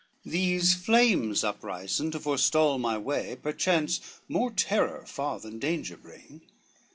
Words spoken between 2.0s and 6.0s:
to forestall my way Perchance more terror far than danger